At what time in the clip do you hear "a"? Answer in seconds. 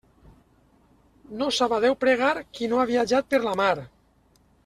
1.77-1.79